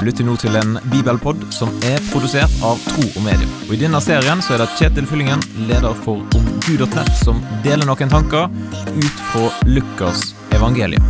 Du 0.00 0.06
lytter 0.06 0.24
nå 0.24 0.32
til 0.40 0.54
en 0.56 0.78
bibelpod 0.88 1.42
som 1.52 1.68
er 1.84 2.00
produsert 2.08 2.54
av 2.64 2.78
Tro 2.86 3.02
og 3.04 3.20
Medium. 3.20 3.50
Og 3.66 3.74
I 3.76 3.80
denne 3.82 3.98
serien 4.00 4.40
så 4.40 4.54
er 4.54 4.62
det 4.62 4.70
Kjetil 4.78 5.04
Fyllingen, 5.04 5.42
leder 5.68 5.92
for 6.06 6.24
omgud.nett, 6.38 7.10
som 7.20 7.42
deler 7.60 7.84
noen 7.84 8.08
tanker 8.08 8.48
ut 8.96 9.20
fra 9.28 9.50
Lukas 9.68 10.30
evangelium. 10.56 11.04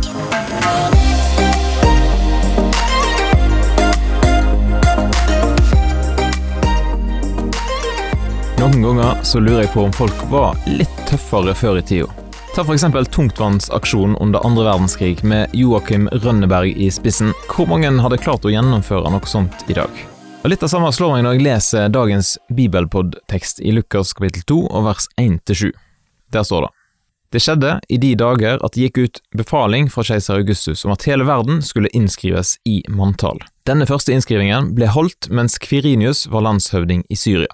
Noen 8.59 8.81
ganger 8.89 9.23
så 9.23 9.39
lurer 9.39 9.69
jeg 9.69 9.71
på 9.71 9.87
om 9.87 9.95
folk 9.95 10.27
var 10.35 10.59
litt 10.67 11.05
tøffere 11.07 11.55
før 11.55 11.79
i 11.79 11.87
tida. 11.93 12.20
Ta 12.55 12.61
f.eks. 12.61 13.09
tungtvannsaksjonen 13.11 14.15
under 14.15 14.45
andre 14.45 14.63
verdenskrig 14.63 15.23
med 15.23 15.49
Joakim 15.53 16.09
Rønneberg 16.11 16.73
i 16.77 16.91
spissen. 16.91 17.31
Hvor 17.47 17.69
mange 17.71 17.87
hadde 18.03 18.17
klart 18.19 18.43
å 18.43 18.51
gjennomføre 18.51 19.07
noe 19.07 19.29
sånt 19.29 19.63
i 19.71 19.77
dag? 19.77 20.01
Og 20.43 20.51
Litt 20.51 20.65
av 20.65 20.71
samme 20.73 20.89
slår 20.91 21.13
meg 21.13 21.23
når 21.23 21.37
jeg 21.37 21.45
leser 21.45 21.93
dagens 21.95 22.33
bibelpod-tekst 22.51 23.63
i 23.63 23.71
Lukas 23.71 24.11
kapittel 24.17 24.43
2 24.51 24.57
og 24.67 24.83
vers 24.89 25.07
1-7. 25.21 25.69
Der 26.35 26.43
står 26.43 26.65
det 26.65 26.71
Det 27.31 27.43
skjedde 27.45 27.71
i 27.87 28.01
de 28.03 28.11
dager 28.19 28.59
at 28.59 28.75
det 28.75 28.89
gikk 28.89 28.99
ut 28.99 29.23
befaling 29.31 29.87
fra 29.87 30.03
keiser 30.03 30.43
Augustus 30.43 30.83
om 30.83 30.91
at 30.91 31.07
hele 31.07 31.23
verden 31.29 31.63
skulle 31.63 31.93
innskrives 31.95 32.57
i 32.67 32.81
manntall. 32.91 33.39
Denne 33.63 33.87
første 33.87 34.11
innskrivingen 34.11 34.73
ble 34.75 34.91
holdt 34.91 35.31
mens 35.31 35.55
Kvirinius 35.55 36.25
var 36.27 36.43
landshøvding 36.49 37.07
i 37.07 37.15
Syria, 37.15 37.53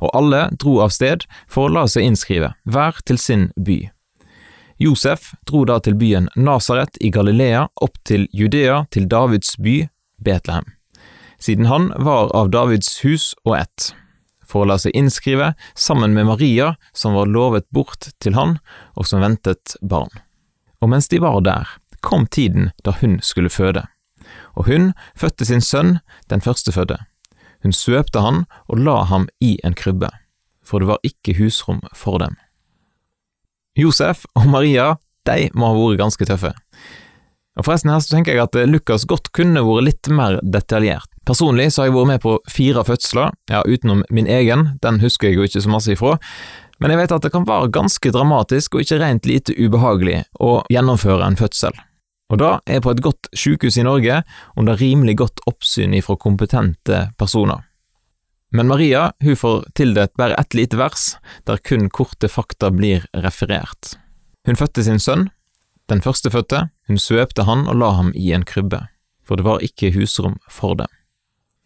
og 0.00 0.16
alle 0.16 0.46
dro 0.56 0.78
av 0.88 0.96
sted 0.96 1.28
for 1.44 1.68
å 1.68 1.76
la 1.76 1.84
seg 1.84 2.08
innskrive, 2.08 2.54
hver 2.64 3.04
til 3.04 3.20
sin 3.20 3.50
by. 3.60 3.82
Josef 4.78 5.32
dro 5.46 5.64
da 5.66 5.80
til 5.82 5.96
byen 5.98 6.28
Nasaret 6.38 7.00
i 7.02 7.10
Galilea 7.10 7.64
opp 7.82 7.96
til 8.06 8.28
Judea, 8.30 8.84
til 8.94 9.08
Davids 9.10 9.56
by, 9.58 9.88
Betlehem, 10.22 10.68
siden 11.42 11.66
han 11.66 11.90
var 11.98 12.30
av 12.36 12.52
Davids 12.54 13.00
hus 13.02 13.32
og 13.42 13.56
ett, 13.58 13.88
for 14.46 14.62
å 14.62 14.70
la 14.70 14.78
seg 14.78 14.94
innskrive 14.94 15.52
sammen 15.74 16.14
med 16.14 16.30
Maria, 16.30 16.76
som 16.94 17.18
var 17.18 17.26
lovet 17.26 17.66
bort 17.74 18.12
til 18.22 18.38
han, 18.38 18.56
og 18.94 19.10
som 19.10 19.22
ventet 19.22 19.74
barn. 19.82 20.14
Og 20.78 20.94
mens 20.94 21.10
de 21.10 21.18
var 21.26 21.42
der, 21.42 21.66
kom 22.00 22.28
tiden 22.30 22.70
da 22.86 22.94
hun 23.02 23.18
skulle 23.18 23.50
føde. 23.50 23.82
Og 24.54 24.70
hun 24.70 24.92
fødte 25.18 25.46
sin 25.48 25.62
sønn, 25.64 25.98
den 26.30 26.42
førstefødte. 26.44 27.02
Hun 27.66 27.74
svøpte 27.74 28.22
han 28.22 28.44
og 28.70 28.78
la 28.78 29.02
ham 29.10 29.26
i 29.42 29.56
en 29.66 29.74
krybbe, 29.74 30.10
for 30.62 30.78
det 30.78 30.94
var 30.94 31.02
ikke 31.02 31.34
husrom 31.40 31.82
for 31.94 32.22
dem. 32.22 32.38
Josef 33.78 34.24
og 34.34 34.48
Maria 34.50 34.96
de 35.28 35.48
må 35.54 35.70
ha 35.70 35.76
vært 35.76 36.00
ganske 36.00 36.26
tøffe. 36.28 36.54
Og 37.58 37.66
Forresten 37.66 37.90
her 37.90 38.02
så 38.02 38.14
tenker 38.14 38.36
jeg 38.36 38.44
at 38.44 38.56
Lukas 38.70 39.06
godt 39.10 39.32
kunne 39.34 39.64
vært 39.66 39.86
litt 39.88 40.10
mer 40.14 40.38
detaljert. 40.42 41.10
Personlig 41.26 41.72
så 41.74 41.82
har 41.82 41.90
jeg 41.90 41.96
vært 41.96 42.10
med 42.12 42.22
på 42.22 42.36
fire 42.50 42.84
fødsler, 42.86 43.34
ja 43.50 43.64
utenom 43.66 44.04
min 44.14 44.30
egen, 44.30 44.72
den 44.82 45.02
husker 45.02 45.28
jeg 45.28 45.38
jo 45.38 45.48
ikke 45.48 45.64
så 45.64 45.72
masse 45.74 45.92
ifra, 45.92 46.16
men 46.78 46.94
jeg 46.94 47.00
vet 47.00 47.14
at 47.16 47.26
det 47.26 47.32
kan 47.34 47.46
være 47.46 47.72
ganske 47.74 48.12
dramatisk 48.14 48.76
og 48.76 48.84
ikke 48.84 49.00
rent 49.02 49.26
lite 49.26 49.54
ubehagelig 49.58 50.22
å 50.38 50.60
gjennomføre 50.70 51.26
en 51.26 51.38
fødsel. 51.38 51.74
Og 52.28 52.38
da 52.40 52.50
er 52.68 52.78
jeg 52.78 52.84
på 52.84 52.92
et 52.92 53.02
godt 53.02 53.30
sykehus 53.36 53.78
i 53.80 53.86
Norge, 53.86 54.20
under 54.60 54.78
rimelig 54.78 55.16
godt 55.18 55.42
oppsyn 55.48 55.96
ifra 55.96 56.18
kompetente 56.20 57.08
personer. 57.18 57.64
Men 58.50 58.68
Maria 58.70 59.12
hun 59.20 59.36
får 59.36 59.64
tildelt 59.76 60.14
bare 60.16 60.34
ett 60.34 60.54
lite 60.54 60.76
vers, 60.76 61.16
der 61.44 61.56
kun 61.56 61.90
korte 61.90 62.28
fakta 62.28 62.70
blir 62.70 63.04
referert. 63.12 63.98
Hun 64.46 64.56
fødte 64.56 64.84
sin 64.84 65.00
sønn, 65.00 65.28
den 65.88 66.00
førstefødte, 66.04 66.68
hun 66.88 67.00
svøpte 67.00 67.44
han 67.48 67.66
og 67.68 67.76
la 67.80 67.90
ham 67.96 68.12
i 68.16 68.32
en 68.36 68.46
krybbe, 68.48 68.86
for 69.24 69.36
det 69.36 69.44
var 69.44 69.64
ikke 69.64 69.92
husrom 69.96 70.38
for 70.52 70.76
dem. 70.80 70.88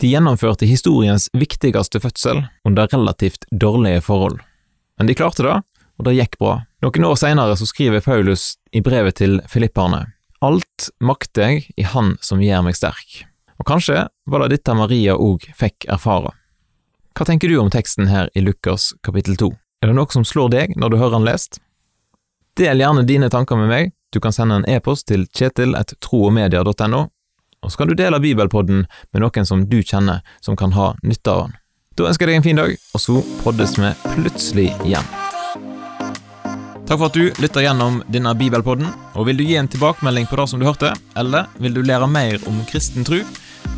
De 0.03 0.11
gjennomførte 0.11 0.67
historiens 0.67 1.29
viktigste 1.31 2.01
fødsel 2.03 2.43
under 2.67 2.91
relativt 2.91 3.47
dårlige 3.51 4.03
forhold. 4.03 4.41
Men 4.99 5.07
de 5.07 5.15
klarte 5.15 5.47
det, 5.47 5.61
og 5.99 6.07
det 6.09 6.17
gikk 6.17 6.39
bra. 6.43 6.57
Noen 6.83 7.07
år 7.07 7.19
senere 7.21 7.55
så 7.59 7.69
skriver 7.71 8.03
Paulus 8.03 8.57
i 8.75 8.83
brevet 8.83 9.21
til 9.23 9.39
filipperne 9.51 10.09
Alt 10.43 10.89
makter 10.99 11.47
jeg 11.47 11.69
i 11.79 11.87
Han 11.87 12.17
som 12.19 12.43
gjør 12.43 12.65
meg 12.67 12.75
sterk. 12.75 13.23
Og 13.63 13.69
kanskje 13.69 14.09
var 14.27 14.43
det 14.43 14.57
dette 14.57 14.75
Maria 14.75 15.15
òg 15.15 15.47
fikk 15.55 15.87
erfare. 15.87 16.33
Hva 17.13 17.27
tenker 17.29 17.49
du 17.49 17.59
om 17.61 17.69
teksten 17.71 18.07
her 18.09 18.31
i 18.35 18.41
Lukas 18.41 18.95
kapittel 19.05 19.37
2? 19.37 19.51
Er 19.85 19.91
det 19.91 19.97
noe 19.99 20.09
som 20.15 20.25
slår 20.25 20.53
deg 20.55 20.77
når 20.81 20.93
du 20.93 20.97
hører 20.97 21.19
den 21.19 21.27
lest? 21.29 21.59
Del 22.57 22.81
gjerne 22.81 23.05
dine 23.05 23.29
tanker 23.33 23.59
med 23.61 23.69
meg, 23.69 23.91
du 24.13 24.21
kan 24.21 24.33
sende 24.33 24.57
en 24.61 24.65
e-post 24.69 25.11
til 25.11 25.27
kjetil.troogmedia.no, 25.29 27.03
og 27.63 27.73
så 27.73 27.81
kan 27.81 27.91
du 27.91 27.97
dele 27.99 28.21
bibelpodden 28.21 28.87
med 29.13 29.25
noen 29.25 29.49
som 29.49 29.67
du 29.69 29.83
kjenner 29.83 30.25
som 30.41 30.57
kan 30.57 30.73
ha 30.77 30.95
nytte 31.05 31.35
av 31.35 31.45
den. 31.45 31.59
Da 32.01 32.09
ønsker 32.09 32.25
jeg 32.25 32.33
deg 32.33 32.41
en 32.41 32.47
fin 32.49 32.63
dag, 32.63 32.73
og 32.97 33.05
så 33.05 33.19
poddes 33.43 33.77
vi 33.77 33.93
plutselig 34.15 34.71
igjen. 34.81 35.13
Takk 36.89 36.97
for 36.97 37.11
at 37.11 37.17
du 37.17 37.29
lytter 37.45 37.67
gjennom 37.67 38.01
denne 38.13 38.33
bibelpodden, 38.37 38.89
og 39.17 39.29
vil 39.29 39.37
du 39.37 39.45
gi 39.45 39.61
en 39.61 39.69
tilbakemelding 39.69 40.29
på 40.29 40.41
det 40.41 40.49
som 40.49 40.61
du 40.61 40.69
hørte, 40.69 40.95
eller 41.21 41.53
vil 41.61 41.77
du 41.77 41.85
lære 41.85 42.09
mer 42.09 42.41
om 42.49 42.65
kristen 42.73 43.05
tro, 43.05 43.21